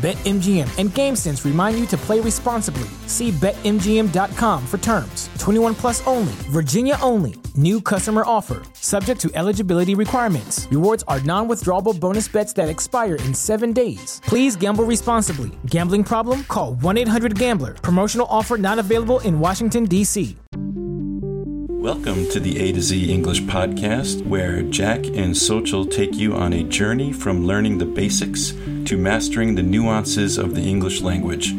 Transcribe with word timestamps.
BetMGM 0.00 0.78
and 0.78 0.88
GameSense 0.88 1.44
remind 1.44 1.78
you 1.78 1.84
to 1.88 1.96
play 1.98 2.20
responsibly. 2.20 2.88
See 3.06 3.32
BetMGM.com 3.32 4.66
for 4.66 4.78
terms. 4.78 5.28
21 5.38 5.74
plus 5.74 6.06
only, 6.06 6.32
Virginia 6.48 6.96
only. 7.02 7.34
New 7.54 7.82
customer 7.82 8.22
offer, 8.24 8.62
subject 8.72 9.20
to 9.20 9.30
eligibility 9.34 9.94
requirements. 9.94 10.66
Rewards 10.70 11.04
are 11.06 11.20
non 11.20 11.48
withdrawable 11.48 12.00
bonus 12.00 12.28
bets 12.28 12.54
that 12.54 12.70
expire 12.70 13.16
in 13.16 13.34
seven 13.34 13.74
days. 13.74 14.22
Please 14.24 14.56
gamble 14.56 14.84
responsibly. 14.84 15.50
Gambling 15.66 16.04
problem? 16.04 16.44
Call 16.44 16.76
1 16.76 16.96
800 16.96 17.38
Gambler. 17.38 17.74
Promotional 17.74 18.26
offer 18.30 18.56
not 18.56 18.78
available 18.78 19.20
in 19.20 19.38
Washington, 19.38 19.84
D.C. 19.84 20.34
Welcome 21.80 22.28
to 22.28 22.40
the 22.40 22.58
A 22.58 22.72
to 22.72 22.80
Z 22.80 23.10
English 23.10 23.42
podcast, 23.42 24.24
where 24.26 24.62
Jack 24.62 24.98
and 25.06 25.34
Sochel 25.34 25.90
take 25.90 26.14
you 26.14 26.34
on 26.34 26.52
a 26.52 26.62
journey 26.62 27.10
from 27.10 27.46
learning 27.46 27.78
the 27.78 27.86
basics 27.86 28.52
to 28.90 28.96
mastering 28.96 29.54
the 29.54 29.62
nuances 29.62 30.36
of 30.36 30.56
the 30.56 30.62
English 30.62 31.00
language. 31.00 31.52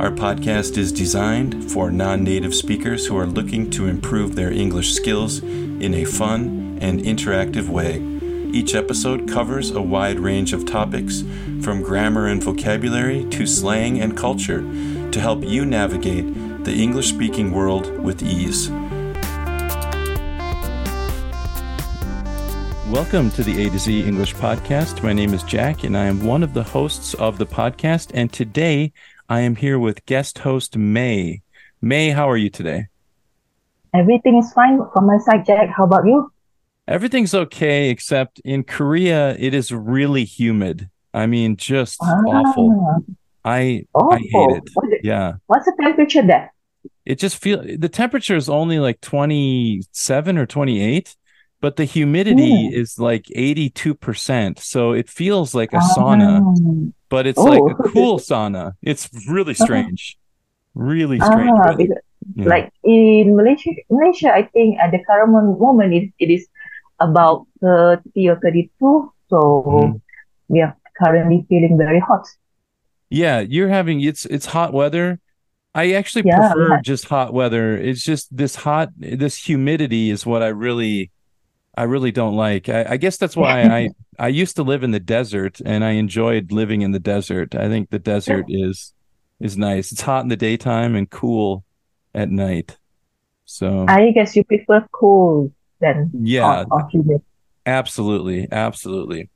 Our 0.00 0.10
podcast 0.10 0.76
is 0.76 0.90
designed 0.90 1.70
for 1.70 1.92
non 1.92 2.24
native 2.24 2.56
speakers 2.56 3.06
who 3.06 3.16
are 3.16 3.24
looking 3.24 3.70
to 3.70 3.86
improve 3.86 4.34
their 4.34 4.50
English 4.50 4.92
skills 4.92 5.38
in 5.44 5.94
a 5.94 6.04
fun 6.04 6.78
and 6.80 6.98
interactive 6.98 7.68
way. 7.68 8.02
Each 8.52 8.74
episode 8.74 9.30
covers 9.30 9.70
a 9.70 9.80
wide 9.80 10.18
range 10.18 10.52
of 10.52 10.66
topics, 10.66 11.22
from 11.60 11.84
grammar 11.84 12.26
and 12.26 12.42
vocabulary 12.42 13.26
to 13.30 13.46
slang 13.46 14.00
and 14.00 14.16
culture, 14.16 14.62
to 15.12 15.20
help 15.20 15.44
you 15.44 15.64
navigate 15.64 16.64
the 16.64 16.74
English 16.74 17.10
speaking 17.10 17.52
world 17.52 17.96
with 18.00 18.24
ease. 18.24 18.72
Welcome 22.92 23.30
to 23.30 23.42
the 23.42 23.64
A 23.64 23.70
to 23.70 23.78
Z 23.78 24.06
English 24.06 24.34
podcast. 24.34 25.02
My 25.02 25.14
name 25.14 25.32
is 25.32 25.42
Jack, 25.44 25.84
and 25.84 25.96
I 25.96 26.04
am 26.04 26.26
one 26.26 26.42
of 26.42 26.52
the 26.52 26.62
hosts 26.62 27.14
of 27.14 27.38
the 27.38 27.46
podcast. 27.46 28.10
And 28.12 28.30
today 28.30 28.92
I 29.30 29.40
am 29.40 29.56
here 29.56 29.78
with 29.78 30.04
guest 30.04 30.40
host 30.40 30.76
May. 30.76 31.40
May, 31.80 32.10
how 32.10 32.28
are 32.28 32.36
you 32.36 32.50
today? 32.50 32.88
Everything 33.94 34.36
is 34.36 34.52
fine 34.52 34.78
from 34.92 35.06
my 35.06 35.16
side, 35.16 35.46
Jack. 35.46 35.70
How 35.74 35.84
about 35.84 36.04
you? 36.04 36.30
Everything's 36.86 37.34
okay, 37.34 37.88
except 37.88 38.40
in 38.40 38.62
Korea, 38.62 39.36
it 39.38 39.54
is 39.54 39.72
really 39.72 40.26
humid. 40.26 40.90
I 41.14 41.24
mean, 41.24 41.56
just 41.56 41.98
ah, 42.02 42.20
awful. 42.26 43.06
I. 43.42 43.86
I 43.96 44.18
hate 44.18 44.50
it. 44.50 44.70
What 44.74 44.90
yeah. 45.02 45.36
What's 45.46 45.64
the 45.64 45.74
temperature 45.80 46.26
there? 46.26 46.52
It 47.06 47.18
just 47.18 47.38
feels 47.38 47.64
the 47.78 47.88
temperature 47.88 48.36
is 48.36 48.50
only 48.50 48.78
like 48.78 49.00
27 49.00 50.36
or 50.36 50.44
28 50.44 51.16
but 51.62 51.76
the 51.76 51.84
humidity 51.84 52.66
is 52.66 52.98
like 52.98 53.22
82%. 53.34 54.58
So 54.58 54.92
it 54.92 55.08
feels 55.08 55.54
like 55.54 55.72
a 55.72 55.78
sauna, 55.78 56.42
ah. 56.42 56.92
but 57.08 57.26
it's 57.28 57.38
oh. 57.38 57.44
like 57.44 57.62
a 57.62 57.82
cool 57.90 58.18
sauna. 58.18 58.72
It's 58.82 59.08
really 59.28 59.54
uh-huh. 59.54 59.64
strange. 59.64 60.18
Really 60.74 61.20
strange. 61.20 61.52
Ah, 61.64 61.76
yeah. 62.34 62.44
Like 62.44 62.72
in 62.82 63.36
Malaysia, 63.36 63.70
Malaysia, 63.88 64.34
I 64.34 64.42
think 64.42 64.78
at 64.80 64.90
the 64.90 64.98
current 65.06 65.32
moment 65.32 65.94
it, 65.94 66.10
it 66.18 66.30
is 66.30 66.46
about 66.98 67.46
30 67.62 68.28
or 68.28 68.40
32. 68.40 69.12
So 69.30 69.38
mm. 69.66 70.00
we 70.48 70.62
are 70.62 70.76
currently 71.00 71.46
feeling 71.48 71.78
very 71.78 72.00
hot. 72.00 72.26
Yeah, 73.08 73.38
you're 73.40 73.68
having 73.68 74.00
it's 74.00 74.26
it's 74.26 74.46
hot 74.46 74.72
weather. 74.72 75.20
I 75.74 75.92
actually 75.92 76.24
yeah, 76.26 76.52
prefer 76.52 76.80
just 76.80 77.04
hot 77.04 77.32
weather. 77.32 77.76
It's 77.76 78.02
just 78.02 78.34
this 78.34 78.56
hot 78.56 78.88
this 78.96 79.36
humidity 79.36 80.10
is 80.10 80.26
what 80.26 80.42
I 80.42 80.48
really 80.48 81.12
I 81.76 81.84
really 81.84 82.12
don't 82.12 82.36
like. 82.36 82.68
I, 82.68 82.84
I 82.90 82.96
guess 82.96 83.16
that's 83.16 83.36
why 83.36 83.62
I 83.62 83.88
I 84.18 84.28
used 84.28 84.56
to 84.56 84.62
live 84.62 84.82
in 84.82 84.90
the 84.90 85.00
desert 85.00 85.60
and 85.64 85.84
I 85.84 85.92
enjoyed 85.92 86.52
living 86.52 86.82
in 86.82 86.92
the 86.92 87.00
desert. 87.00 87.54
I 87.54 87.68
think 87.68 87.90
the 87.90 87.98
desert 87.98 88.46
is 88.48 88.92
is 89.40 89.56
nice. 89.56 89.92
It's 89.92 90.02
hot 90.02 90.22
in 90.22 90.28
the 90.28 90.36
daytime 90.36 90.94
and 90.94 91.08
cool 91.08 91.64
at 92.14 92.30
night. 92.30 92.78
So 93.44 93.86
I 93.88 94.10
guess 94.12 94.36
you 94.36 94.44
prefer 94.44 94.86
cool 94.92 95.52
than 95.80 96.10
yeah, 96.14 96.64
absolutely, 97.66 98.48
absolutely. 98.50 99.30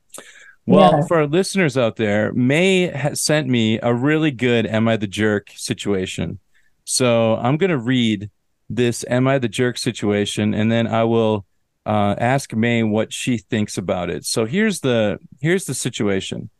Well, 0.66 0.98
yeah. 0.98 1.06
for 1.06 1.18
our 1.18 1.26
listeners 1.26 1.78
out 1.78 1.96
there, 1.96 2.32
May 2.32 2.88
has 2.88 3.20
sent 3.20 3.48
me 3.48 3.78
a 3.82 3.94
really 3.94 4.30
good 4.30 4.66
"Am 4.66 4.88
I 4.88 4.96
the 4.96 5.06
Jerk?" 5.06 5.50
situation. 5.54 6.38
So 6.84 7.36
I'm 7.36 7.56
going 7.56 7.70
to 7.70 7.78
read 7.78 8.30
this 8.68 9.04
"Am 9.08 9.28
I 9.28 9.38
the 9.38 9.48
Jerk?" 9.48 9.78
situation, 9.78 10.54
and 10.54 10.70
then 10.70 10.86
I 10.86 11.04
will 11.04 11.46
uh, 11.86 12.16
ask 12.18 12.52
May 12.52 12.82
what 12.82 13.12
she 13.12 13.38
thinks 13.38 13.78
about 13.78 14.10
it. 14.10 14.24
So 14.24 14.44
here's 14.44 14.80
the 14.80 15.18
here's 15.40 15.64
the 15.64 15.74
situation. 15.74 16.50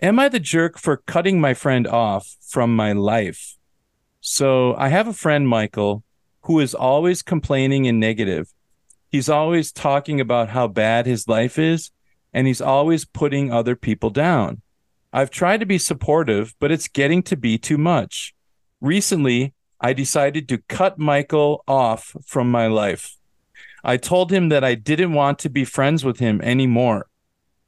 Am 0.00 0.18
I 0.18 0.28
the 0.28 0.40
jerk 0.40 0.78
for 0.78 0.98
cutting 0.98 1.40
my 1.40 1.54
friend 1.54 1.86
off 1.86 2.36
from 2.40 2.76
my 2.76 2.92
life? 2.92 3.56
So 4.20 4.74
I 4.76 4.88
have 4.88 5.08
a 5.08 5.12
friend, 5.12 5.48
Michael, 5.48 6.04
who 6.42 6.60
is 6.60 6.74
always 6.74 7.22
complaining 7.22 7.86
and 7.86 7.98
negative. 7.98 8.52
He's 9.08 9.28
always 9.28 9.72
talking 9.72 10.20
about 10.20 10.50
how 10.50 10.68
bad 10.68 11.06
his 11.06 11.28
life 11.28 11.58
is, 11.58 11.90
and 12.32 12.46
he's 12.46 12.60
always 12.60 13.04
putting 13.04 13.52
other 13.52 13.76
people 13.76 14.10
down. 14.10 14.62
I've 15.12 15.30
tried 15.30 15.60
to 15.60 15.66
be 15.66 15.78
supportive, 15.78 16.54
but 16.58 16.72
it's 16.72 16.88
getting 16.88 17.22
to 17.24 17.36
be 17.36 17.58
too 17.58 17.78
much. 17.78 18.34
Recently, 18.80 19.54
I 19.80 19.92
decided 19.92 20.48
to 20.48 20.58
cut 20.68 20.98
Michael 20.98 21.62
off 21.68 22.16
from 22.24 22.50
my 22.50 22.66
life. 22.66 23.16
I 23.84 23.96
told 23.96 24.30
him 24.30 24.48
that 24.50 24.64
I 24.64 24.74
didn't 24.74 25.12
want 25.12 25.38
to 25.40 25.50
be 25.50 25.64
friends 25.64 26.04
with 26.04 26.18
him 26.18 26.40
anymore. 26.40 27.06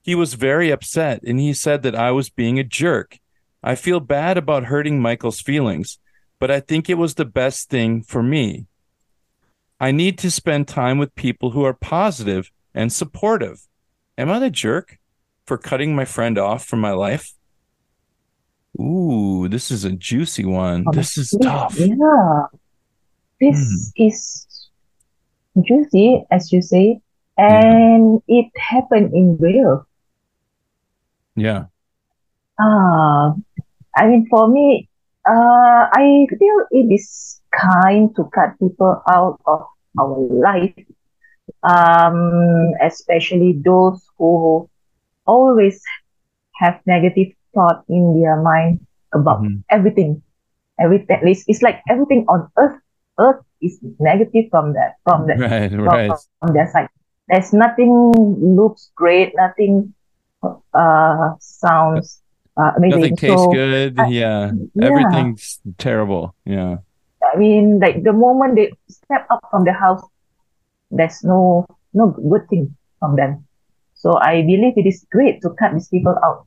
He 0.02 0.14
was 0.14 0.34
very 0.34 0.70
upset 0.70 1.22
and 1.24 1.40
he 1.40 1.52
said 1.52 1.82
that 1.82 1.94
I 1.94 2.10
was 2.10 2.30
being 2.30 2.58
a 2.58 2.64
jerk. 2.64 3.18
I 3.62 3.74
feel 3.74 4.00
bad 4.00 4.36
about 4.36 4.64
hurting 4.64 5.00
Michael's 5.00 5.40
feelings, 5.40 5.98
but 6.38 6.50
I 6.50 6.60
think 6.60 6.88
it 6.88 6.98
was 6.98 7.14
the 7.14 7.24
best 7.24 7.70
thing 7.70 8.02
for 8.02 8.22
me. 8.22 8.66
I 9.80 9.90
need 9.90 10.18
to 10.18 10.30
spend 10.30 10.68
time 10.68 10.98
with 10.98 11.14
people 11.14 11.50
who 11.50 11.64
are 11.64 11.74
positive 11.74 12.50
and 12.74 12.92
supportive. 12.92 13.66
Am 14.16 14.30
I 14.30 14.38
the 14.38 14.50
jerk 14.50 14.98
for 15.46 15.58
cutting 15.58 15.96
my 15.96 16.04
friend 16.04 16.38
off 16.38 16.64
from 16.64 16.80
my 16.80 16.92
life? 16.92 17.32
Ooh, 18.80 19.48
this 19.48 19.70
is 19.70 19.84
a 19.84 19.92
juicy 19.92 20.44
one. 20.44 20.84
This 20.92 21.16
is 21.16 21.36
tough. 21.42 21.78
Yeah. 21.78 22.46
This 23.40 23.92
hmm. 23.96 24.04
is 24.04 24.46
juicy, 25.60 26.24
as 26.30 26.52
you 26.52 26.62
say, 26.62 27.00
and 27.36 28.20
yeah. 28.26 28.40
it 28.40 28.50
happened 28.58 29.14
in 29.14 29.36
real. 29.38 29.86
Yeah. 31.36 31.66
Uh, 32.58 33.34
I 33.96 34.06
mean, 34.06 34.26
for 34.30 34.48
me, 34.48 34.88
uh, 35.26 35.88
I 35.90 36.26
feel 36.38 36.66
it 36.70 36.92
is 36.92 37.40
kind 37.50 38.14
to 38.16 38.24
cut 38.34 38.58
people 38.58 39.02
out 39.08 39.40
of 39.46 39.66
our 39.98 40.18
life, 40.18 40.74
um, 41.62 42.72
especially 42.82 43.60
those 43.64 44.04
who 44.18 44.68
always 45.26 45.82
have 46.56 46.80
negative 46.86 47.32
thought 47.54 47.84
in 47.88 48.20
their 48.20 48.40
mind 48.42 48.86
about 49.12 49.42
mm-hmm. 49.42 49.60
everything. 49.70 50.22
Everything, 50.78 51.20
it's, 51.22 51.44
it's 51.46 51.62
like 51.62 51.80
everything 51.88 52.26
on 52.28 52.50
earth, 52.56 52.80
earth 53.18 53.44
is 53.60 53.78
negative 53.98 54.46
from 54.50 54.72
that 54.74 54.96
from 55.04 55.26
that 55.26 55.38
right, 55.40 55.70
from, 55.70 55.80
right. 55.84 56.12
from 56.40 56.54
their 56.54 56.70
side. 56.70 56.88
There's 57.28 57.52
nothing 57.52 58.12
looks 58.56 58.90
great, 58.94 59.32
nothing 59.36 59.94
uh 60.74 61.34
sounds 61.38 62.20
uh, 62.56 62.72
amazing. 62.76 63.00
Nothing 63.00 63.16
tastes 63.16 63.42
so, 63.42 63.52
good. 63.52 63.98
Uh, 63.98 64.04
yeah. 64.06 64.52
yeah. 64.74 64.86
Everything's 64.86 65.60
terrible. 65.78 66.34
Yeah. 66.44 66.76
I 67.24 67.36
mean, 67.36 67.80
like 67.80 68.04
the 68.04 68.12
moment 68.12 68.56
they 68.56 68.72
step 68.88 69.26
up 69.30 69.40
from 69.50 69.64
the 69.64 69.72
house, 69.72 70.02
there's 70.90 71.24
no 71.24 71.66
no 71.92 72.08
good 72.10 72.48
thing 72.48 72.76
from 73.00 73.16
them. 73.16 73.46
So 73.94 74.18
I 74.20 74.42
believe 74.42 74.76
it 74.76 74.86
is 74.86 75.06
great 75.10 75.40
to 75.42 75.50
cut 75.50 75.72
these 75.72 75.88
people 75.88 76.14
out 76.22 76.46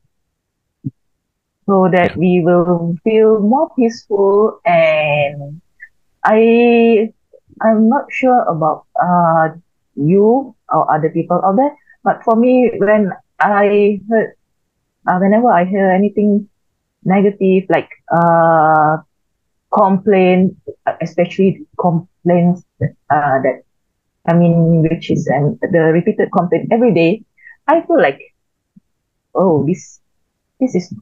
so 1.65 1.89
that 1.91 2.15
we 2.15 2.41
will 2.43 2.95
feel 3.03 3.39
more 3.39 3.69
peaceful 3.75 4.61
and 4.63 5.61
I 6.27 7.13
I'm 7.63 7.87
not 7.87 8.11
sure 8.11 8.43
about 8.43 8.85
uh 8.99 9.55
you 9.95 10.53
or 10.69 10.91
other 10.91 11.09
people 11.09 11.39
out 11.43 11.55
there, 11.55 11.73
but 12.03 12.23
for 12.23 12.35
me, 12.35 12.71
when 12.77 13.11
I 13.39 14.01
heard, 14.09 14.35
uh, 15.07 15.17
whenever 15.19 15.49
I 15.49 15.65
hear 15.65 15.89
anything 15.89 16.49
negative, 17.05 17.63
like 17.69 17.89
uh 18.11 18.97
complaint, 19.71 20.57
especially 21.01 21.65
complaints 21.79 22.63
uh, 22.81 23.37
that 23.43 23.63
I 24.27 24.33
mean, 24.33 24.83
which 24.83 25.09
is 25.09 25.27
and 25.27 25.57
the 25.61 25.79
repeated 25.95 26.29
complaint 26.35 26.69
every 26.71 26.93
day, 26.93 27.23
I 27.67 27.81
feel 27.87 28.01
like, 28.01 28.19
oh, 29.33 29.65
this 29.65 29.99
this 30.59 30.75
is 30.75 30.93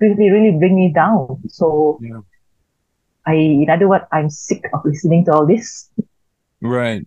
really 0.00 0.30
really 0.30 0.58
bring 0.58 0.76
me 0.76 0.92
down. 0.92 1.40
So, 1.48 1.98
yeah. 2.02 2.20
I 3.26 3.34
in 3.34 3.68
other 3.70 3.88
words, 3.88 4.04
I'm 4.12 4.30
sick 4.30 4.64
of 4.72 4.84
listening 4.84 5.24
to 5.26 5.32
all 5.32 5.46
this. 5.46 5.90
Right. 6.60 7.06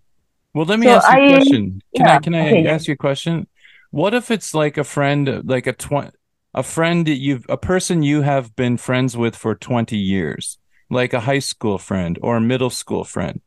Well, 0.54 0.66
let 0.66 0.80
me 0.80 0.88
so 0.88 0.94
ask 0.94 1.12
you 1.12 1.18
a 1.18 1.30
question. 1.38 1.82
Can 1.96 2.06
yeah, 2.06 2.16
I 2.16 2.20
can 2.20 2.36
I 2.36 2.48
okay, 2.48 2.68
ask 2.68 2.88
you 2.88 2.94
a 2.94 2.98
question? 2.98 3.48
What 3.92 4.14
if 4.14 4.30
it's 4.30 4.54
like 4.54 4.78
a 4.78 4.84
friend, 4.84 5.42
like 5.46 5.68
a 5.68 5.74
twenty, 5.74 6.12
a 6.54 6.64
friend 6.64 7.06
that 7.06 7.18
you've 7.18 7.46
a 7.50 7.58
person 7.58 8.04
you 8.04 8.22
have 8.22 8.56
been 8.56 8.78
friends 8.78 9.16
with 9.16 9.36
for 9.36 9.56
twenty 9.56 9.98
years, 9.98 10.58
like 10.90 11.14
a 11.14 11.22
high 11.22 11.40
school 11.40 11.78
friend 11.78 12.20
or 12.22 12.38
a 12.38 12.42
middle 12.42 12.70
school 12.70 13.04
friend? 13.04 13.42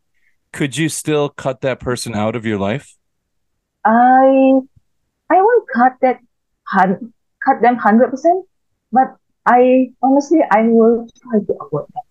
Could 0.52 0.76
you 0.76 0.88
still 0.88 1.28
cut 1.28 1.60
that 1.62 1.80
person 1.80 2.14
out 2.14 2.36
of 2.36 2.46
your 2.46 2.58
life? 2.58 2.96
I 3.84 4.60
I 5.30 5.36
won't 5.36 5.68
cut 5.74 5.92
that 6.02 6.20
cut 6.70 7.60
them 7.60 7.76
hundred 7.76 8.10
percent, 8.10 8.46
but 8.92 9.16
I 9.46 9.92
honestly 10.02 10.40
I 10.50 10.62
will 10.68 11.08
try 11.22 11.40
to 11.40 11.52
avoid 11.60 11.86
that. 11.94 12.04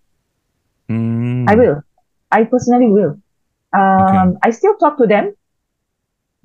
Mm. 1.41 1.49
I 1.49 1.55
will. 1.55 1.81
I 2.31 2.43
personally 2.45 2.87
will. 2.87 3.17
Um, 3.73 4.01
okay. 4.01 4.37
I 4.43 4.49
still 4.51 4.75
talk 4.77 4.97
to 4.97 5.07
them. 5.07 5.33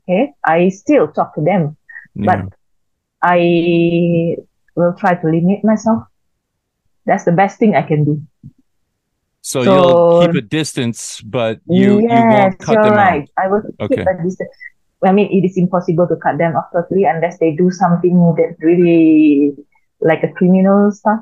Okay, 0.02 0.32
I 0.44 0.68
still 0.70 1.08
talk 1.08 1.34
to 1.34 1.42
them, 1.42 1.76
yeah. 2.14 2.46
but 2.46 2.54
I 3.22 4.36
will 4.76 4.94
try 4.94 5.14
to 5.14 5.26
limit 5.26 5.64
myself. 5.64 6.04
That's 7.06 7.24
the 7.24 7.32
best 7.32 7.58
thing 7.58 7.74
I 7.74 7.82
can 7.82 8.04
do. 8.04 8.22
So, 9.42 9.62
so 9.62 9.74
you'll 9.74 10.26
keep 10.26 10.44
a 10.44 10.46
distance, 10.46 11.20
but 11.22 11.60
you, 11.66 12.02
yes, 12.02 12.10
you 12.10 12.38
won't 12.38 12.58
cut 12.58 12.82
them 12.82 12.92
right. 12.94 13.22
out. 13.22 13.44
I 13.44 13.48
will 13.48 13.62
okay. 13.80 13.96
keep 13.96 14.06
a 14.06 14.22
distance. 14.22 14.50
I 15.04 15.12
mean, 15.12 15.30
it 15.30 15.46
is 15.46 15.56
impossible 15.56 16.06
to 16.08 16.16
cut 16.16 16.38
them 16.38 16.56
off 16.56 16.66
totally 16.72 17.04
unless 17.04 17.38
they 17.38 17.54
do 17.54 17.70
something 17.70 18.14
that 18.38 18.56
really 18.60 19.54
like 20.00 20.22
a 20.22 20.32
criminal 20.32 20.90
stuff. 20.92 21.20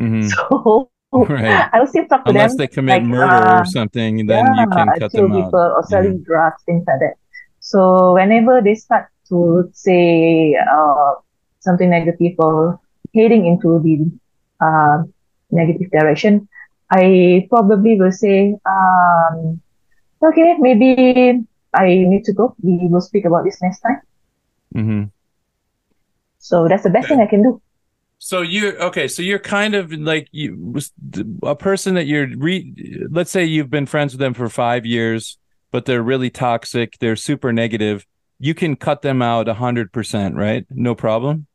Mm-hmm. 0.00 0.28
So 0.50 0.90
right. 1.28 1.70
I 1.72 1.78
will 1.78 1.86
still 1.86 2.06
talk 2.06 2.24
to 2.24 2.30
unless 2.30 2.52
them. 2.52 2.58
they 2.58 2.66
commit 2.66 3.02
like, 3.02 3.04
murder 3.04 3.46
uh, 3.46 3.60
or 3.60 3.64
something, 3.64 4.26
then 4.26 4.44
yeah, 4.44 4.60
you 4.60 4.66
can 4.66 4.88
cut 4.98 5.12
them 5.12 5.30
people 5.30 5.60
out. 5.60 5.72
Or 5.78 5.82
selling 5.84 6.18
yeah. 6.18 6.26
drugs, 6.26 6.62
things 6.66 6.84
like 6.86 6.98
that. 6.98 7.14
So 7.60 8.14
whenever 8.14 8.60
they 8.60 8.74
start 8.74 9.08
to 9.28 9.70
say 9.72 10.56
uh, 10.56 11.12
something 11.60 11.88
negative 11.88 12.34
or 12.38 12.80
heading 13.14 13.46
into 13.46 13.78
the 13.78 14.10
uh, 14.60 15.04
negative 15.50 15.90
direction, 15.90 16.48
I 16.90 17.46
probably 17.48 17.98
will 17.98 18.12
say, 18.12 18.56
um, 18.66 19.60
okay, 20.20 20.56
maybe 20.58 21.46
I 21.72 21.86
need 21.86 22.24
to 22.24 22.32
go. 22.32 22.56
We 22.60 22.88
will 22.88 23.00
speak 23.00 23.24
about 23.24 23.44
this 23.44 23.62
next 23.62 23.80
time. 23.80 24.00
Mm-hmm. 24.74 25.02
So 26.38 26.68
that's 26.68 26.82
the 26.82 26.90
best 26.90 27.08
thing 27.08 27.20
I 27.20 27.26
can 27.26 27.42
do. 27.42 27.62
So 28.24 28.40
you 28.40 28.72
okay? 28.78 29.06
So 29.06 29.20
you're 29.20 29.38
kind 29.38 29.74
of 29.74 29.92
like 29.92 30.28
you 30.32 30.80
a 31.42 31.54
person 31.54 31.94
that 31.96 32.06
you're 32.06 32.26
re. 32.38 32.72
Let's 33.10 33.30
say 33.30 33.44
you've 33.44 33.68
been 33.68 33.84
friends 33.84 34.14
with 34.14 34.18
them 34.18 34.32
for 34.32 34.48
five 34.48 34.86
years, 34.86 35.36
but 35.70 35.84
they're 35.84 36.02
really 36.02 36.30
toxic. 36.30 36.96
They're 37.00 37.16
super 37.16 37.52
negative. 37.52 38.06
You 38.38 38.54
can 38.54 38.76
cut 38.76 39.02
them 39.02 39.20
out 39.20 39.46
a 39.46 39.52
hundred 39.52 39.92
percent, 39.92 40.36
right? 40.36 40.64
No 40.70 40.94
problem. 40.94 41.46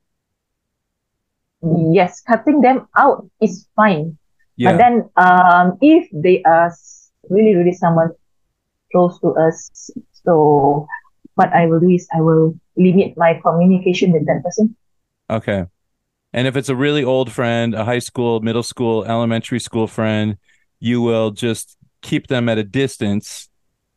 Yes, 1.91 2.21
cutting 2.21 2.61
them 2.61 2.87
out 2.95 3.27
is 3.41 3.67
fine. 3.75 4.19
Yeah. 4.55 4.73
But 4.73 4.77
then, 4.77 5.09
um, 5.17 5.75
if 5.81 6.07
they 6.13 6.43
are 6.43 6.71
really, 7.31 7.55
really 7.55 7.73
someone 7.73 8.09
close 8.91 9.19
to 9.21 9.29
us, 9.29 9.89
so 10.23 10.85
what 11.33 11.51
I 11.51 11.65
will 11.65 11.79
do 11.79 11.89
is 11.89 12.07
I 12.13 12.21
will 12.21 12.53
limit 12.77 13.17
my 13.17 13.41
communication 13.41 14.11
with 14.11 14.27
that 14.27 14.43
person. 14.43 14.75
Okay. 15.31 15.65
And 16.33 16.47
if 16.47 16.55
it's 16.55 16.69
a 16.69 16.75
really 16.75 17.03
old 17.03 17.31
friend, 17.31 17.73
a 17.73 17.85
high 17.85 17.99
school, 17.99 18.39
middle 18.41 18.63
school, 18.63 19.03
elementary 19.03 19.59
school 19.59 19.87
friend, 19.87 20.37
you 20.79 21.01
will 21.01 21.31
just 21.31 21.77
keep 22.01 22.27
them 22.27 22.47
at 22.49 22.57
a 22.57 22.63
distance 22.63 23.49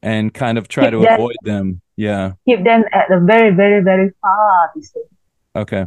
and 0.02 0.32
kind 0.32 0.58
of 0.58 0.67
try 0.67 0.84
keep 0.84 0.93
to 0.93 1.00
them, 1.00 1.14
avoid 1.14 1.37
them. 1.43 1.81
Yeah. 1.96 2.32
Keep 2.49 2.64
them 2.64 2.84
at 2.93 3.11
a 3.11 3.20
very, 3.20 3.55
very, 3.55 3.82
very 3.82 4.11
far 4.20 4.70
distance. 4.75 5.06
Okay. 5.55 5.87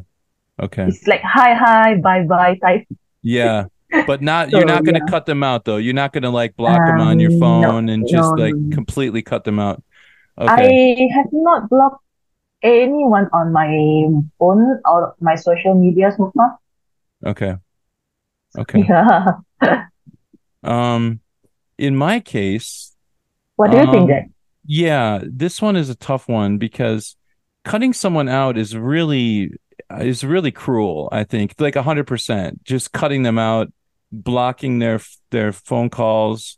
Okay. 0.61 0.83
It's 0.83 1.07
like 1.07 1.21
hi, 1.21 1.53
hi, 1.53 1.95
bye, 1.95 2.23
bye 2.23 2.57
type. 2.61 2.87
Yeah 3.21 3.65
but 4.07 4.21
not 4.21 4.49
so, 4.49 4.57
you're 4.57 4.67
not 4.67 4.83
going 4.83 4.95
to 4.95 5.01
yeah. 5.05 5.11
cut 5.11 5.25
them 5.25 5.43
out 5.43 5.65
though. 5.65 5.77
You're 5.77 5.93
not 5.93 6.13
going 6.13 6.23
to 6.23 6.29
like 6.29 6.55
block 6.55 6.79
um, 6.79 6.87
them 6.87 7.07
on 7.07 7.19
your 7.19 7.31
phone 7.39 7.85
no, 7.85 7.93
and 7.93 8.07
just 8.07 8.35
no. 8.35 8.43
like 8.43 8.53
completely 8.71 9.21
cut 9.21 9.43
them 9.43 9.59
out. 9.59 9.81
Okay. 10.37 11.09
I 11.09 11.15
have 11.15 11.27
not 11.31 11.69
blocked 11.69 12.03
anyone 12.61 13.29
on 13.33 13.51
my 13.51 13.67
phone 14.39 14.81
or 14.85 15.15
my 15.19 15.35
social 15.35 15.75
media 15.75 16.11
so 16.15 16.31
far. 16.35 16.59
Okay. 17.25 17.55
Okay. 18.57 18.87
Yeah. 19.61 19.85
um, 20.63 21.21
in 21.77 21.95
my 21.95 22.19
case, 22.19 22.93
what 23.55 23.71
do 23.71 23.77
you 23.77 23.83
um, 23.83 23.91
think? 23.91 24.09
Then? 24.09 24.33
Yeah, 24.65 25.19
this 25.23 25.61
one 25.61 25.75
is 25.75 25.89
a 25.89 25.95
tough 25.95 26.27
one 26.27 26.57
because 26.57 27.15
cutting 27.63 27.93
someone 27.93 28.27
out 28.27 28.57
is 28.57 28.75
really 28.75 29.51
is 29.99 30.23
really 30.23 30.51
cruel. 30.51 31.09
I 31.11 31.23
think 31.23 31.55
like 31.59 31.75
a 31.75 31.83
hundred 31.83 32.07
percent, 32.07 32.63
just 32.63 32.91
cutting 32.91 33.23
them 33.23 33.39
out, 33.39 33.71
blocking 34.11 34.79
their 34.79 34.99
their 35.31 35.51
phone 35.51 35.89
calls, 35.89 36.57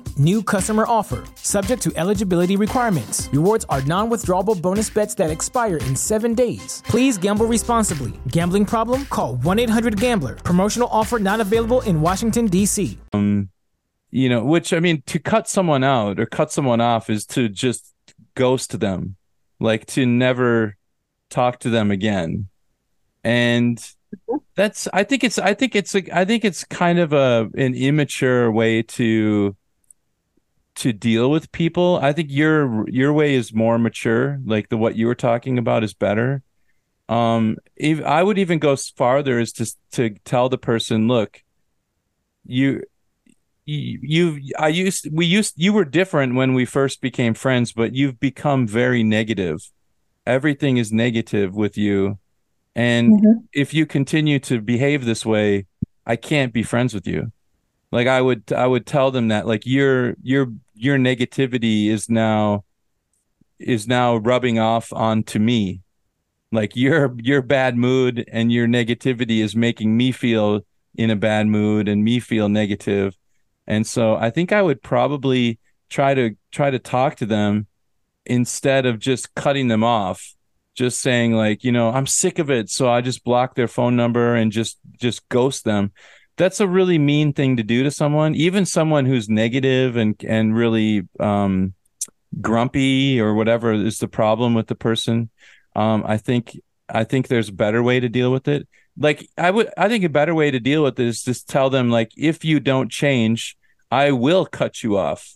New 0.17 0.43
customer 0.43 0.85
offer. 0.87 1.23
Subject 1.35 1.81
to 1.83 1.91
eligibility 1.95 2.55
requirements. 2.55 3.29
Rewards 3.31 3.65
are 3.69 3.81
non 3.83 4.09
withdrawable 4.09 4.61
bonus 4.61 4.89
bets 4.89 5.15
that 5.15 5.29
expire 5.29 5.77
in 5.77 5.95
seven 5.95 6.33
days. 6.33 6.83
Please 6.85 7.17
gamble 7.17 7.45
responsibly. 7.45 8.13
Gambling 8.27 8.65
problem? 8.65 9.05
Call 9.05 9.35
1 9.37 9.59
800 9.59 9.99
Gambler. 9.99 10.35
Promotional 10.35 10.89
offer 10.91 11.19
not 11.19 11.39
available 11.39 11.81
in 11.81 12.01
Washington, 12.01 12.47
D.C. 12.47 12.97
Um, 13.13 13.49
you 14.09 14.29
know, 14.29 14.43
which 14.43 14.73
I 14.73 14.79
mean, 14.79 15.03
to 15.07 15.19
cut 15.19 15.47
someone 15.47 15.83
out 15.83 16.19
or 16.19 16.25
cut 16.25 16.51
someone 16.51 16.81
off 16.81 17.09
is 17.09 17.25
to 17.27 17.49
just 17.49 17.93
ghost 18.35 18.79
them, 18.79 19.15
like 19.59 19.85
to 19.87 20.05
never 20.05 20.77
talk 21.29 21.59
to 21.59 21.69
them 21.69 21.89
again 21.91 22.49
and 23.23 23.93
that's 24.55 24.87
i 24.93 25.03
think 25.03 25.23
it's 25.23 25.39
i 25.39 25.53
think 25.53 25.75
it's 25.75 25.95
a, 25.95 26.17
i 26.17 26.25
think 26.25 26.43
it's 26.43 26.63
kind 26.65 26.99
of 26.99 27.13
a 27.13 27.49
an 27.55 27.73
immature 27.73 28.51
way 28.51 28.81
to 28.81 29.55
to 30.75 30.93
deal 30.93 31.29
with 31.29 31.51
people 31.51 31.99
i 32.01 32.13
think 32.13 32.29
your 32.31 32.87
your 32.89 33.11
way 33.13 33.35
is 33.35 33.53
more 33.53 33.77
mature 33.77 34.39
like 34.45 34.69
the 34.69 34.77
what 34.77 34.95
you 34.95 35.07
were 35.07 35.15
talking 35.15 35.57
about 35.57 35.83
is 35.83 35.93
better 35.93 36.41
um 37.09 37.57
if, 37.75 38.01
i 38.03 38.23
would 38.23 38.37
even 38.37 38.59
go 38.59 38.75
farther 38.75 39.39
is 39.39 39.51
to 39.51 39.65
to 39.91 40.11
tell 40.23 40.49
the 40.49 40.57
person 40.57 41.07
look 41.07 41.43
you 42.45 42.81
you, 43.65 43.99
you 44.01 44.53
i 44.57 44.67
used 44.67 45.07
we 45.11 45.25
used 45.25 45.53
you 45.57 45.73
were 45.73 45.85
different 45.85 46.35
when 46.35 46.53
we 46.53 46.65
first 46.65 47.01
became 47.01 47.33
friends 47.33 47.73
but 47.73 47.93
you've 47.93 48.19
become 48.19 48.67
very 48.67 49.03
negative 49.03 49.59
everything 50.25 50.77
is 50.77 50.91
negative 50.91 51.53
with 51.55 51.77
you 51.77 52.17
and 52.75 53.13
mm-hmm. 53.13 53.39
if 53.53 53.73
you 53.73 53.85
continue 53.85 54.39
to 54.39 54.61
behave 54.61 55.05
this 55.05 55.25
way, 55.25 55.65
I 56.05 56.15
can't 56.15 56.53
be 56.53 56.63
friends 56.63 56.93
with 56.93 57.07
you. 57.07 57.31
Like 57.91 58.07
i 58.07 58.21
would 58.21 58.51
i 58.53 58.65
would 58.65 58.85
tell 58.85 59.11
them 59.11 59.29
that 59.29 59.45
like 59.45 59.65
your 59.65 60.15
your 60.21 60.47
your 60.75 60.97
negativity 60.97 61.87
is 61.87 62.09
now 62.09 62.63
is 63.61 63.87
now 63.87 64.17
rubbing 64.17 64.59
off 64.59 64.91
onto 64.91 65.39
me. 65.39 65.81
Like 66.51 66.75
your 66.75 67.15
your 67.21 67.41
bad 67.41 67.77
mood 67.77 68.25
and 68.31 68.51
your 68.51 68.67
negativity 68.67 69.39
is 69.39 69.55
making 69.55 69.95
me 69.95 70.11
feel 70.11 70.61
in 70.95 71.09
a 71.09 71.15
bad 71.15 71.47
mood 71.47 71.87
and 71.87 72.03
me 72.03 72.19
feel 72.19 72.49
negative. 72.49 73.15
And 73.67 73.87
so 73.87 74.15
i 74.15 74.29
think 74.29 74.51
i 74.51 74.61
would 74.61 74.81
probably 74.81 75.59
try 75.89 76.13
to 76.13 76.35
try 76.51 76.71
to 76.71 76.79
talk 76.79 77.15
to 77.17 77.25
them 77.25 77.67
instead 78.25 78.85
of 78.85 78.99
just 78.99 79.33
cutting 79.35 79.67
them 79.67 79.83
off. 79.83 80.35
Just 80.73 81.01
saying 81.01 81.33
like 81.33 81.63
you 81.63 81.71
know 81.71 81.89
i'm 81.89 82.07
sick 82.07 82.39
of 82.39 82.49
it 82.49 82.69
so 82.69 82.89
i 82.89 83.01
just 83.01 83.25
block 83.25 83.55
their 83.55 83.67
phone 83.67 83.97
number 83.97 84.35
and 84.35 84.53
just 84.53 84.79
just 84.97 85.27
ghost 85.27 85.65
them 85.65 85.91
that's 86.41 86.59
a 86.59 86.67
really 86.67 86.97
mean 86.97 87.33
thing 87.33 87.55
to 87.55 87.61
do 87.61 87.83
to 87.83 87.91
someone 87.91 88.33
even 88.33 88.65
someone 88.65 89.05
who's 89.05 89.29
negative 89.29 89.95
and 89.95 90.15
and 90.27 90.55
really 90.55 91.07
um 91.19 91.75
grumpy 92.41 93.21
or 93.21 93.35
whatever 93.35 93.71
is 93.73 93.99
the 93.99 94.07
problem 94.07 94.55
with 94.55 94.65
the 94.65 94.73
person. 94.73 95.29
Um 95.75 96.03
i 96.03 96.17
think 96.17 96.59
i 96.89 97.03
think 97.03 97.27
there's 97.27 97.49
a 97.49 97.53
better 97.53 97.83
way 97.83 97.99
to 97.99 98.09
deal 98.09 98.31
with 98.31 98.47
it. 98.47 98.67
Like 98.97 99.29
i 99.37 99.51
would 99.51 99.69
i 99.77 99.87
think 99.87 100.03
a 100.03 100.09
better 100.09 100.33
way 100.33 100.49
to 100.49 100.59
deal 100.59 100.81
with 100.81 100.99
it 100.99 101.05
is 101.05 101.21
just 101.21 101.47
tell 101.47 101.69
them 101.69 101.91
like 101.91 102.11
if 102.17 102.43
you 102.43 102.59
don't 102.59 102.89
change 102.89 103.55
i 103.91 104.11
will 104.11 104.47
cut 104.47 104.81
you 104.81 104.97
off. 104.97 105.35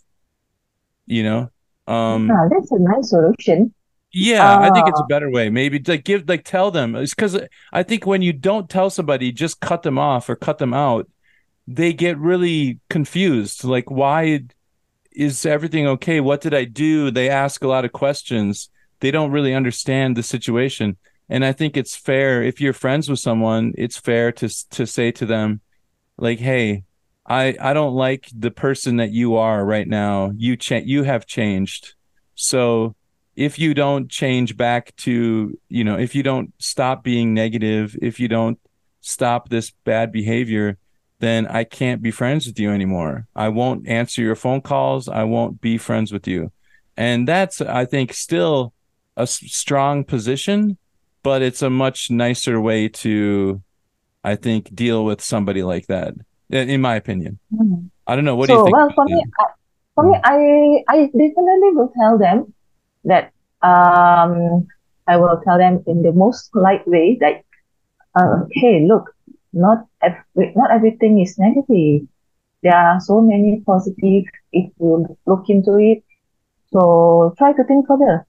You 1.06 1.22
know? 1.22 1.42
Um 1.88 2.32
ah, 2.32 2.48
that's 2.50 2.72
a 2.72 2.80
nice 2.80 3.12
solution 3.12 3.76
yeah, 4.16 4.56
uh, 4.56 4.60
I 4.62 4.72
think 4.72 4.88
it's 4.88 5.00
a 5.00 5.04
ah. 5.04 5.08
better 5.08 5.30
way. 5.30 5.50
Maybe 5.50 5.82
like 5.86 6.06
give 6.06 6.30
like 6.30 6.46
tell 6.46 6.72
them. 6.72 6.96
It's 6.96 7.14
because 7.14 7.38
I 7.74 7.84
think 7.84 8.06
when 8.06 8.22
you 8.22 8.32
don't 8.32 8.70
tell 8.70 8.90
somebody, 8.90 9.34
just 9.34 9.60
cut 9.60 9.84
them 9.84 10.00
off 10.00 10.30
or 10.30 10.38
cut 10.38 10.58
them 10.58 10.74
out, 10.74 11.10
they 11.68 11.92
get 11.92 12.18
really 12.18 12.80
confused. 12.90 13.66
Like, 13.66 13.92
why 13.92 14.46
is 15.12 15.46
everything 15.46 15.86
okay? 15.88 16.22
What 16.22 16.40
did 16.40 16.54
I 16.54 16.64
do? 16.64 17.12
They 17.12 17.30
ask 17.30 17.62
a 17.62 17.68
lot 17.68 17.84
of 17.84 17.92
questions. 17.92 18.70
They 19.02 19.12
don't 19.12 19.32
really 19.32 19.54
understand 19.54 20.16
the 20.16 20.24
situation. 20.24 20.96
And 21.28 21.44
I 21.44 21.52
think 21.52 21.76
it's 21.76 21.98
fair 21.98 22.42
if 22.42 22.62
you're 22.62 22.72
friends 22.72 23.10
with 23.10 23.20
someone, 23.20 23.74
it's 23.78 23.98
fair 23.98 24.32
to 24.32 24.48
to 24.70 24.88
say 24.88 25.12
to 25.12 25.26
them, 25.26 25.60
like, 26.18 26.40
hey, 26.40 26.86
I 27.28 27.58
I 27.60 27.74
don't 27.74 27.96
like 27.96 28.30
the 28.34 28.52
person 28.52 28.96
that 28.98 29.12
you 29.12 29.36
are 29.36 29.66
right 29.66 29.90
now. 29.90 30.32
You 30.38 30.56
cha- 30.56 30.86
you 30.86 31.04
have 31.04 31.26
changed. 31.26 31.96
So 32.36 32.96
if 33.36 33.60
you 33.60 33.74
don't 33.74 34.10
change 34.10 34.56
back 34.56 34.96
to 34.96 35.58
you 35.70 35.84
know 35.84 35.98
if 35.98 36.16
you 36.16 36.24
don't 36.24 36.54
stop 36.58 37.04
being 37.04 37.34
negative 37.34 37.96
if 38.02 38.20
you 38.20 38.28
don't 38.28 38.60
stop 39.02 39.50
this 39.50 39.72
bad 39.84 40.12
behavior 40.12 40.78
then 41.20 41.48
i 41.48 41.64
can't 41.64 42.02
be 42.02 42.12
friends 42.12 42.46
with 42.46 42.60
you 42.60 42.72
anymore. 42.72 43.28
I 43.36 43.50
won't 43.50 43.88
answer 43.88 44.22
your 44.22 44.36
phone 44.36 44.62
calls. 44.62 45.08
I 45.08 45.24
won't 45.24 45.62
be 45.62 45.78
friends 45.78 46.12
with 46.12 46.28
you. 46.28 46.52
And 46.98 47.28
that's 47.28 47.62
i 47.62 47.86
think 47.86 48.14
still 48.14 48.74
a 49.18 49.28
strong 49.28 50.04
position 50.04 50.78
but 51.24 51.42
it's 51.42 51.62
a 51.62 51.70
much 51.70 52.12
nicer 52.12 52.60
way 52.60 52.88
to 52.88 53.62
i 54.24 54.36
think 54.36 54.74
deal 54.76 55.06
with 55.06 55.22
somebody 55.22 55.64
like 55.64 55.88
that 55.88 56.14
in 56.50 56.82
my 56.82 56.96
opinion. 56.96 57.40
Mm-hmm. 57.54 57.88
i 58.08 58.16
don't 58.16 58.26
know. 58.26 58.36
What 58.36 58.48
so, 58.48 58.54
do 58.54 58.60
you 58.60 58.66
think 58.66 58.78
well 58.78 58.92
for 58.96 59.06
me 59.06 59.24
I, 59.40 59.46
for 59.96 60.04
me 60.10 60.20
i 60.24 60.38
i 60.94 60.98
definitely 61.06 61.72
will 61.76 61.92
tell 62.00 62.18
them 62.18 62.54
that 63.06 63.32
um, 63.62 64.68
I 65.08 65.18
will 65.18 65.42
tell 65.44 65.58
them 65.58 65.84
in 65.88 66.02
the 66.02 66.12
most 66.12 66.52
polite 66.52 66.88
way 66.88 67.18
that, 67.22 67.44
uh, 68.16 68.46
hey, 68.52 68.86
look, 68.88 69.14
not 69.54 69.86
every, 70.02 70.54
not 70.56 70.72
everything 70.72 71.22
is 71.22 71.38
negative. 71.38 72.08
There 72.62 72.76
are 72.76 73.00
so 73.00 73.22
many 73.22 73.62
positive 73.66 74.26
if 74.52 74.72
you 74.80 75.18
look 75.26 75.46
into 75.50 75.78
it. 75.78 76.04
So 76.74 77.34
try 77.38 77.54
to 77.54 77.64
think 77.64 77.88
further. 77.88 78.26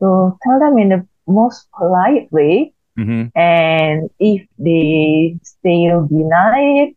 So 0.00 0.38
tell 0.42 0.58
them 0.58 0.78
in 0.78 0.88
the 0.88 1.06
most 1.26 1.68
polite 1.76 2.32
way. 2.32 2.72
Mm-hmm. 2.98 3.38
And 3.38 4.10
if 4.18 4.46
they 4.58 5.38
still 5.42 6.06
deny 6.06 6.88
it 6.88 6.96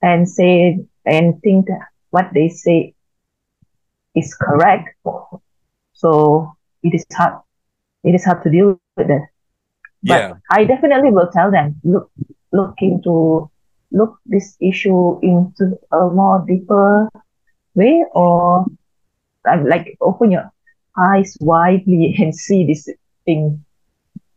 and 0.00 0.28
say 0.28 0.84
and 1.04 1.40
think 1.42 1.66
what 2.10 2.30
they 2.32 2.48
say 2.48 2.94
is 4.14 4.34
correct, 4.34 4.96
so 6.02 6.52
it 6.82 6.94
is 6.94 7.06
hard. 7.14 7.40
It 8.02 8.14
is 8.14 8.24
hard 8.24 8.42
to 8.42 8.50
deal 8.50 8.80
with 8.96 9.06
that. 9.06 9.28
But 10.02 10.20
yeah. 10.20 10.34
I 10.50 10.64
definitely 10.64 11.12
will 11.12 11.30
tell 11.30 11.50
them 11.50 11.80
look 11.84 12.10
look 12.50 12.74
into 12.78 13.48
look 13.92 14.18
this 14.26 14.56
issue 14.60 15.20
into 15.22 15.78
a 15.92 16.10
more 16.10 16.44
deeper 16.46 17.08
way 17.74 18.04
or 18.12 18.66
like 19.46 19.96
open 20.00 20.32
your 20.32 20.50
eyes 20.98 21.36
widely 21.40 22.16
and 22.18 22.34
see 22.34 22.66
this 22.66 22.88
thing. 23.24 23.64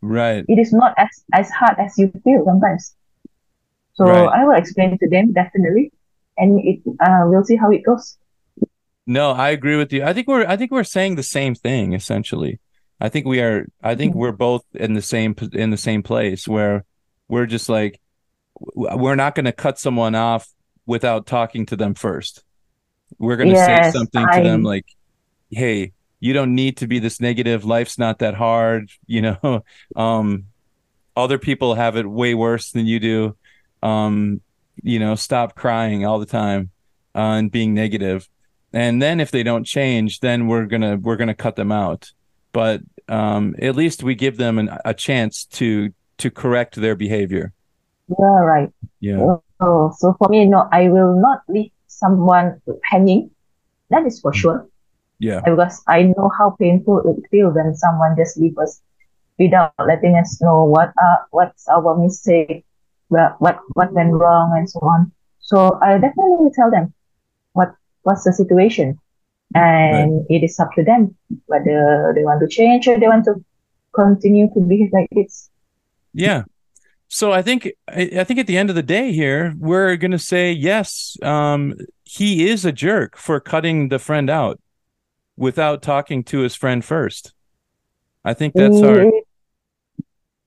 Right. 0.00 0.44
It 0.48 0.58
is 0.60 0.72
not 0.72 0.94
as 0.96 1.10
as 1.34 1.50
hard 1.50 1.78
as 1.80 1.98
you 1.98 2.12
feel 2.22 2.44
sometimes. 2.44 2.94
So 3.94 4.04
right. 4.04 4.28
I 4.28 4.44
will 4.44 4.54
explain 4.54 4.96
to 4.98 5.08
them 5.08 5.32
definitely, 5.32 5.90
and 6.38 6.60
it 6.62 6.78
uh, 7.00 7.26
we'll 7.26 7.44
see 7.44 7.56
how 7.56 7.72
it 7.72 7.82
goes. 7.82 8.16
No, 9.06 9.30
I 9.30 9.50
agree 9.50 9.76
with 9.76 9.92
you. 9.92 10.02
I 10.02 10.12
think 10.12 10.26
we're 10.26 10.46
I 10.46 10.56
think 10.56 10.72
we're 10.72 10.84
saying 10.84 11.14
the 11.14 11.22
same 11.22 11.54
thing 11.54 11.92
essentially. 11.92 12.58
I 13.00 13.08
think 13.08 13.26
we 13.26 13.40
are 13.40 13.66
I 13.82 13.94
think 13.94 14.12
mm-hmm. 14.12 14.20
we're 14.20 14.32
both 14.32 14.64
in 14.74 14.94
the 14.94 15.02
same 15.02 15.36
in 15.52 15.70
the 15.70 15.76
same 15.76 16.02
place 16.02 16.48
where 16.48 16.84
we're 17.28 17.46
just 17.46 17.68
like 17.68 18.00
we're 18.74 19.14
not 19.14 19.34
going 19.34 19.44
to 19.44 19.52
cut 19.52 19.78
someone 19.78 20.14
off 20.14 20.48
without 20.86 21.26
talking 21.26 21.66
to 21.66 21.76
them 21.76 21.94
first. 21.94 22.42
We're 23.18 23.36
going 23.36 23.50
to 23.50 23.54
yes, 23.54 23.92
say 23.92 23.98
something 23.98 24.26
I... 24.26 24.38
to 24.38 24.42
them 24.42 24.62
like, 24.62 24.86
"Hey, 25.50 25.92
you 26.18 26.32
don't 26.32 26.54
need 26.54 26.78
to 26.78 26.86
be 26.86 26.98
this 26.98 27.20
negative. 27.20 27.64
Life's 27.64 27.98
not 27.98 28.20
that 28.20 28.34
hard, 28.34 28.90
you 29.06 29.22
know. 29.22 29.62
Um 29.94 30.46
other 31.14 31.38
people 31.38 31.74
have 31.74 31.96
it 31.96 32.06
way 32.06 32.34
worse 32.34 32.72
than 32.72 32.86
you 32.86 32.98
do. 32.98 33.36
Um 33.82 34.40
you 34.82 34.98
know, 34.98 35.14
stop 35.14 35.54
crying 35.54 36.04
all 36.04 36.18
the 36.18 36.26
time 36.26 36.70
uh, 37.14 37.38
and 37.38 37.50
being 37.50 37.72
negative 37.72 38.28
and 38.72 39.00
then 39.00 39.20
if 39.20 39.30
they 39.30 39.42
don't 39.42 39.64
change 39.64 40.20
then 40.20 40.48
we're 40.48 40.66
gonna 40.66 40.96
we're 40.96 41.16
gonna 41.16 41.34
cut 41.34 41.56
them 41.56 41.72
out. 41.72 42.10
But 42.52 42.80
um, 43.08 43.54
at 43.60 43.76
least 43.76 44.02
we 44.02 44.14
give 44.14 44.36
them 44.36 44.58
an, 44.58 44.70
a 44.84 44.94
chance 44.94 45.44
to 45.60 45.92
to 46.18 46.30
correct 46.30 46.76
their 46.76 46.94
behavior. 46.94 47.52
Yeah 48.08 48.40
right. 48.40 48.70
Yeah. 49.00 49.36
Oh, 49.60 49.92
so 49.96 50.14
for 50.18 50.28
me 50.28 50.44
no 50.44 50.68
i 50.72 50.88
will 50.88 51.20
not 51.20 51.42
leave 51.48 51.72
someone 51.86 52.60
hanging. 52.84 53.30
That 53.90 54.04
is 54.06 54.20
for 54.20 54.32
sure. 54.32 54.68
Yeah. 55.18 55.40
Because 55.44 55.82
i 55.88 56.02
know 56.02 56.30
how 56.38 56.50
painful 56.58 57.00
it 57.10 57.28
feels 57.30 57.54
when 57.54 57.74
someone 57.74 58.16
just 58.16 58.36
leaves 58.36 58.58
us 58.58 58.80
without 59.38 59.72
letting 59.78 60.16
us 60.16 60.40
know 60.40 60.64
what 60.64 60.92
uh 61.02 61.16
what's 61.30 61.68
our 61.68 61.96
mistake 61.96 62.64
what 63.08 63.40
what 63.40 63.60
what 63.74 63.92
went 63.92 64.12
wrong 64.12 64.56
and 64.56 64.68
so 64.68 64.80
on. 64.80 65.12
So 65.40 65.78
i 65.82 65.94
definitely 65.94 66.36
will 66.40 66.52
tell 66.54 66.70
them 66.70 66.92
what 67.52 67.74
what's 68.06 68.22
the 68.22 68.32
situation 68.32 68.98
and 69.54 70.12
right. 70.12 70.26
it 70.28 70.44
is 70.44 70.58
up 70.60 70.70
to 70.76 70.84
them 70.84 71.14
whether 71.46 72.12
they 72.14 72.24
want 72.24 72.40
to 72.40 72.48
change 72.48 72.86
or 72.86 72.98
they 72.98 73.08
want 73.08 73.24
to 73.24 73.34
continue 73.92 74.48
to 74.54 74.60
be 74.60 74.88
like 74.92 75.08
this 75.10 75.50
yeah 76.12 76.44
so 77.08 77.32
i 77.32 77.42
think 77.42 77.68
i 77.88 78.22
think 78.22 78.38
at 78.38 78.46
the 78.46 78.56
end 78.56 78.70
of 78.70 78.76
the 78.76 78.82
day 78.82 79.12
here 79.12 79.54
we're 79.58 79.96
going 79.96 80.12
to 80.12 80.18
say 80.18 80.52
yes 80.52 81.16
um, 81.22 81.74
he 82.04 82.48
is 82.48 82.64
a 82.64 82.72
jerk 82.72 83.16
for 83.16 83.40
cutting 83.40 83.88
the 83.88 83.98
friend 83.98 84.30
out 84.30 84.60
without 85.36 85.82
talking 85.82 86.22
to 86.22 86.38
his 86.38 86.54
friend 86.54 86.84
first 86.84 87.32
i 88.24 88.32
think 88.32 88.54
that's 88.54 88.80
our 88.82 89.04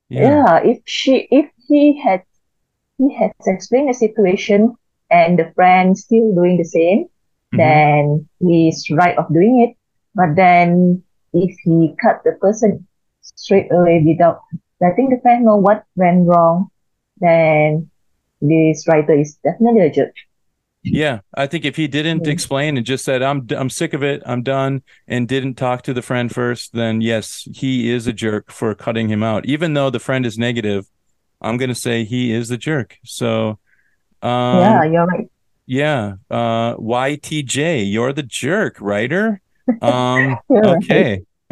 yeah. 0.08 0.30
yeah 0.30 0.56
if 0.64 0.78
she 0.86 1.28
if 1.30 1.50
he 1.68 2.00
had 2.00 2.22
he 2.96 3.14
has 3.14 3.32
explained 3.46 3.90
the 3.90 3.94
situation 3.94 4.74
and 5.10 5.38
the 5.38 5.52
friend 5.54 5.98
still 5.98 6.34
doing 6.34 6.56
the 6.56 6.64
same 6.64 7.06
mm-hmm. 7.52 7.58
then 7.58 8.28
he's 8.40 8.88
right 8.90 9.16
of 9.18 9.32
doing 9.32 9.66
it. 9.68 9.76
But 10.14 10.36
then 10.36 11.02
if 11.32 11.56
he 11.64 11.94
cut 12.00 12.22
the 12.24 12.32
person 12.32 12.86
straight 13.20 13.70
away 13.70 14.02
without 14.04 14.40
letting 14.80 15.10
the 15.10 15.20
friend 15.20 15.44
know 15.44 15.56
what 15.56 15.84
went 15.96 16.26
wrong, 16.26 16.70
then 17.18 17.90
this 18.40 18.86
writer 18.88 19.12
is 19.12 19.36
definitely 19.44 19.82
a 19.82 19.90
jerk. 19.90 20.14
Yeah, 20.82 21.20
I 21.34 21.46
think 21.46 21.66
if 21.66 21.76
he 21.76 21.88
didn't 21.88 22.22
mm-hmm. 22.22 22.30
explain 22.30 22.76
and 22.78 22.86
just 22.86 23.04
said 23.04 23.22
I'm 23.22 23.46
I'm 23.54 23.68
sick 23.68 23.92
of 23.92 24.02
it, 24.02 24.22
I'm 24.24 24.42
done 24.42 24.82
and 25.06 25.28
didn't 25.28 25.54
talk 25.54 25.82
to 25.82 25.92
the 25.92 26.00
friend 26.00 26.32
first, 26.32 26.72
then 26.72 27.02
yes, 27.02 27.46
he 27.52 27.90
is 27.90 28.06
a 28.06 28.14
jerk 28.14 28.50
for 28.50 28.74
cutting 28.74 29.08
him 29.08 29.22
out. 29.22 29.44
Even 29.44 29.74
though 29.74 29.90
the 29.90 29.98
friend 29.98 30.24
is 30.24 30.38
negative, 30.38 30.86
I'm 31.42 31.58
going 31.58 31.68
to 31.68 31.74
say 31.74 32.04
he 32.04 32.32
is 32.32 32.48
the 32.48 32.56
jerk. 32.56 32.96
So 33.04 33.58
um, 34.22 34.60
Yeah, 34.60 34.84
you're 34.84 35.06
right 35.06 35.28
yeah. 35.70 36.14
Uh, 36.28 36.74
YTJ, 36.78 37.90
you're 37.92 38.12
the 38.12 38.24
jerk, 38.24 38.76
writer. 38.80 39.40
Um, 39.82 40.36
okay. 40.50 41.22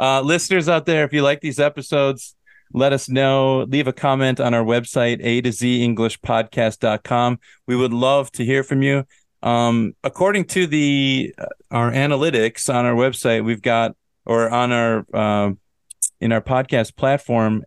uh, 0.00 0.20
listeners 0.20 0.68
out 0.68 0.84
there, 0.84 1.04
if 1.04 1.12
you 1.12 1.22
like 1.22 1.40
these 1.40 1.60
episodes, 1.60 2.34
let 2.72 2.92
us 2.92 3.08
know. 3.08 3.66
Leave 3.68 3.86
a 3.86 3.92
comment 3.92 4.40
on 4.40 4.52
our 4.52 4.64
website, 4.64 5.20
a 5.22 5.40
to 5.42 5.52
z 5.52 5.84
English 5.84 6.20
podcast.com. 6.22 7.38
We 7.68 7.76
would 7.76 7.92
love 7.92 8.32
to 8.32 8.44
hear 8.44 8.64
from 8.64 8.82
you. 8.82 9.04
Um, 9.44 9.92
according 10.02 10.46
to 10.46 10.66
the 10.66 11.32
uh, 11.38 11.46
our 11.70 11.92
analytics 11.92 12.68
on 12.68 12.84
our 12.84 12.96
website, 12.96 13.44
we've 13.44 13.62
got 13.62 13.94
or 14.26 14.50
on 14.50 14.72
our 14.72 15.06
uh, 15.14 15.52
in 16.20 16.32
our 16.32 16.42
podcast 16.42 16.96
platform, 16.96 17.62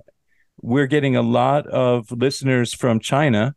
we're 0.61 0.87
getting 0.87 1.15
a 1.15 1.21
lot 1.21 1.67
of 1.67 2.11
listeners 2.11 2.73
from 2.73 2.99
China. 2.99 3.55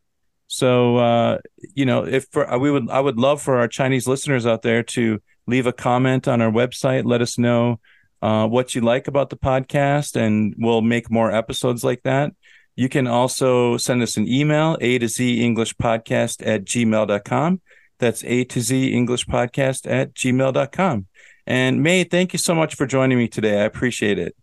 So 0.55 0.97
uh, 0.99 1.39
you 1.75 1.85
know, 1.85 2.07
if 2.07 2.27
for, 2.31 2.59
we 2.59 2.71
would, 2.71 2.89
I 2.91 3.01
would 3.01 3.19
love 3.19 3.43
for 3.43 3.57
our 3.57 3.69
Chinese 3.69 4.07
listeners 4.07 4.47
out 4.47 4.63
there 4.63 4.83
to 4.83 5.21
leave 5.47 5.67
a 5.67 5.73
comment 5.73 6.29
on 6.29 6.41
our 6.41 6.51
website. 6.51 7.05
Let 7.05 7.21
us 7.21 7.39
know 7.39 7.81
uh, 8.23 8.47
what 8.47 8.75
you 8.75 8.81
like 8.81 9.09
about 9.09 9.31
the 9.31 9.37
podcast, 9.37 10.15
and 10.17 10.55
we'll 10.57 10.81
make 10.81 11.11
more 11.11 11.33
episodes 11.33 11.83
like 11.83 12.03
that. 12.05 12.33
You 12.77 12.89
can 12.89 13.07
also 13.07 13.77
send 13.77 14.03
us 14.03 14.17
an 14.17 14.29
email, 14.29 14.77
a 14.81 14.99
to 14.99 15.09
z 15.09 15.45
English 15.45 15.75
podcast 15.77 16.47
at 16.47 16.65
gmail.com. 16.65 17.61
That's 17.99 18.25
a 18.25 18.45
to 18.45 18.61
z 18.61 18.93
English 18.93 19.27
podcast 19.27 19.91
at 19.91 20.15
gmail.com. 20.15 21.07
And 21.47 21.83
May, 21.83 22.05
thank 22.05 22.33
you 22.33 22.39
so 22.39 22.55
much 22.55 22.75
for 22.75 22.87
joining 22.87 23.19
me 23.19 23.29
today. 23.29 23.61
I 23.61 23.65
appreciate 23.65 24.19
it. 24.19 24.35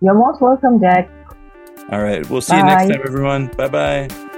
You're 0.00 0.14
most 0.14 0.40
welcome, 0.40 0.80
Jack. 0.80 1.10
All 1.90 2.02
right. 2.02 2.28
We'll 2.30 2.40
see 2.40 2.52
Bye. 2.52 2.58
you 2.58 2.64
next 2.64 2.88
time, 2.90 3.02
everyone. 3.04 3.46
Bye 3.48 3.68
bye. 3.68 4.37